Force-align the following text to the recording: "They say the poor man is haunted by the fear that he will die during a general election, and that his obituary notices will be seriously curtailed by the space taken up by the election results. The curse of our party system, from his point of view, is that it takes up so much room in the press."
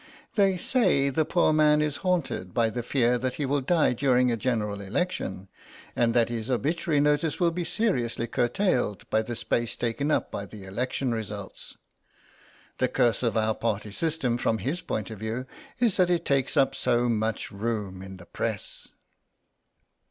"They 0.33 0.57
say 0.57 1.11
the 1.11 1.25
poor 1.25 1.53
man 1.53 1.79
is 1.79 1.97
haunted 1.97 2.55
by 2.55 2.71
the 2.71 2.81
fear 2.81 3.19
that 3.19 3.35
he 3.35 3.45
will 3.45 3.61
die 3.61 3.93
during 3.93 4.31
a 4.31 4.35
general 4.35 4.81
election, 4.81 5.47
and 5.95 6.15
that 6.15 6.29
his 6.29 6.49
obituary 6.49 6.99
notices 6.99 7.39
will 7.39 7.51
be 7.51 7.63
seriously 7.63 8.25
curtailed 8.25 9.07
by 9.11 9.21
the 9.21 9.35
space 9.35 9.75
taken 9.75 10.09
up 10.09 10.31
by 10.31 10.47
the 10.47 10.63
election 10.65 11.11
results. 11.11 11.77
The 12.79 12.87
curse 12.87 13.21
of 13.21 13.37
our 13.37 13.53
party 13.53 13.91
system, 13.91 14.39
from 14.39 14.57
his 14.57 14.81
point 14.81 15.11
of 15.11 15.19
view, 15.19 15.45
is 15.79 15.97
that 15.97 16.09
it 16.09 16.25
takes 16.25 16.57
up 16.57 16.73
so 16.73 17.07
much 17.07 17.51
room 17.51 18.01
in 18.01 18.17
the 18.17 18.25
press." 18.25 18.87